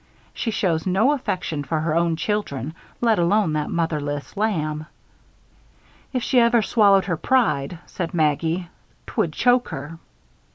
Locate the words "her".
1.81-1.93, 7.05-7.17, 9.69-9.99